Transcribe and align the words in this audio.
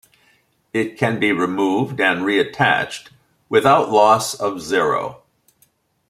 It 0.73 0.97
can 0.97 1.19
be 1.19 1.31
removed 1.31 2.01
and 2.01 2.21
reattached 2.23 3.09
without 3.51 3.91
loss 3.91 4.33
of 4.33 4.59
zero. 4.59 5.21